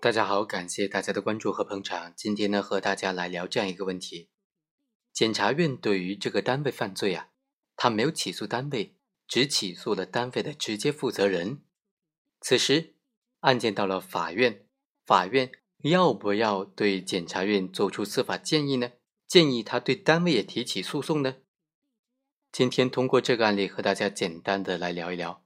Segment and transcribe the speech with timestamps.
[0.00, 2.12] 大家好，感谢大家的关注和捧场。
[2.14, 4.28] 今天呢，和大家来聊这样一个问题：
[5.12, 7.30] 检察院对于这个单位犯罪啊，
[7.74, 8.94] 他没有起诉单位，
[9.26, 11.62] 只起诉了单位的直接负责人。
[12.40, 12.94] 此时
[13.40, 14.64] 案件到了法院，
[15.04, 18.92] 法院要不要对检察院做出司法建议呢？
[19.26, 21.38] 建议他对单位也提起诉讼呢？
[22.52, 25.42] 今天通过这个案例和大家简单的来聊一聊。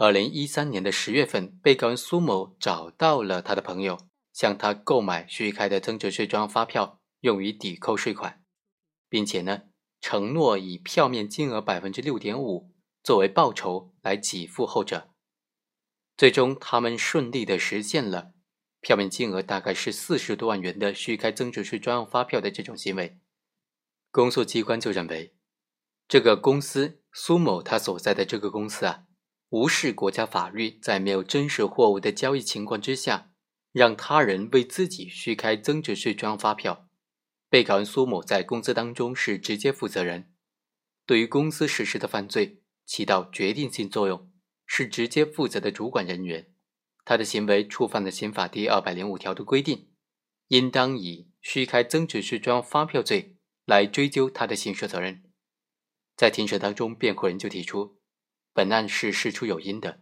[0.00, 3.98] 二零一三年的十月份，被告人苏某找到了他的朋友，
[4.32, 8.44] 向他购买虚开的增值税专用发票，用于抵扣税款，
[9.08, 9.62] 并且呢，
[10.00, 12.70] 承诺以票面金额百分之六点五
[13.02, 15.10] 作为报酬来给付后者。
[16.16, 18.30] 最终，他们顺利的实现了
[18.80, 23.18] 票面金额大概是四十多万元的虚开增值税专用发票的这种行为。
[24.12, 25.34] 公诉机关就认为，
[26.06, 29.06] 这个公司苏某他所在的这个公司啊。
[29.50, 33.32] 无视国家法律，在没有真实货物的交易情况之下，
[33.72, 36.86] 让他人为自己虚开增值税专用发票。
[37.48, 40.34] 被告人苏某在公司当中是直接负责人，
[41.06, 44.30] 对于公司实施的犯罪起到决定性作用，
[44.66, 46.52] 是直接负责的主管人员。
[47.06, 49.88] 他的行为触犯了刑法第二百零五条的规定，
[50.48, 55.22] 应当以虚开增值税专用发票罪来追究他的刑事责任。
[56.14, 57.97] 在庭审当中，辩护人就提出。
[58.58, 60.00] 本案是事出有因的，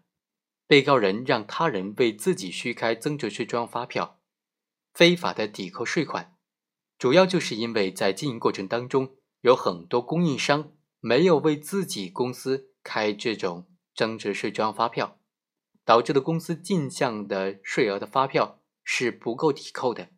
[0.67, 4.19] 被告人让他人为自己虚开增值税专用发票，
[4.95, 6.35] 非法的抵扣税款，
[6.97, 15.21] 主要就是因为在经营过程当中有很多供应商没有为自己公司开这种增值税专用发票，
[15.85, 20.09] 导致的公司进项的税额的发票是不够抵扣的，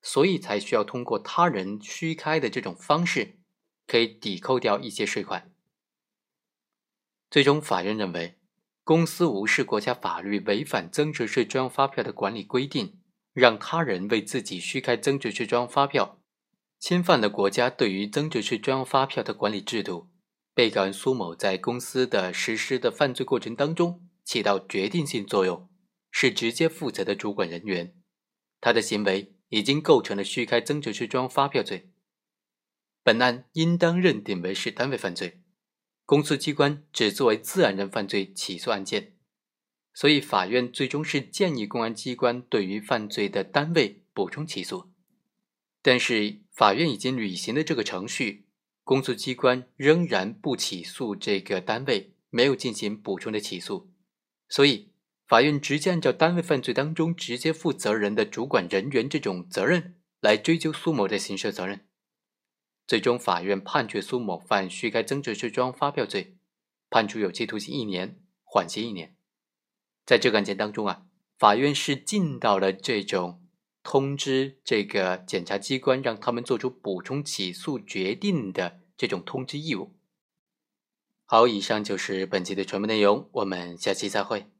[0.00, 3.36] 所以才需要通过他人虚开的这种方式，
[3.86, 5.52] 可以抵扣掉一些税款。
[7.32, 8.38] 最终，法院认为，
[8.84, 13.00] 公司无视国家法律，违反增值税专用发票的管理规定，
[13.32, 16.20] 让他人为自己虚开增值税专用发票，
[16.78, 20.10] 侵犯了国家对于增值税专用发票的管理制度。
[20.52, 25.70] 被告人苏某在公司的实施的犯罪过程当中起到决定性作用，
[26.10, 27.94] 是直接负责的主管人员，
[28.60, 31.90] 他的行为已经构成了虚开增值税专用发票罪。
[33.02, 35.41] 本案应当认定为是单位犯罪。
[36.04, 39.14] 公诉机关只作为自然人犯罪起诉案件，
[39.94, 44.90] 所以法院最终是建议公安机关对于犯罪的单位补充起诉。
[45.80, 48.46] 但是法院已经履行了这个程序，
[48.84, 53.90] 公诉机关仍然不起诉这个单位，没有进行补充的起诉，
[54.48, 54.92] 所以
[55.26, 61.86] 法院直接按照单位犯罪当中直接负责人的主管人员这种责任来追究苏某的刑事责任。
[62.92, 66.36] 最终，法院判决苏某犯虚开增值税专用发票罪，
[66.90, 69.16] 判处有期徒刑一年，缓刑一年。
[70.04, 71.06] 在这个案件当中啊，
[71.38, 73.40] 法院是尽到了这种
[73.82, 79.94] 通知这个检察机关，让他们做出补充起诉决定的这种通知义务。
[81.24, 84.50] 好，以上就是本期的全部内容，我们下期再会。